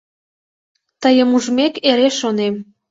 Тыйым 1.01 1.29
ужмек, 1.37 1.73
эре 1.89 2.09
шонем... 2.19 2.55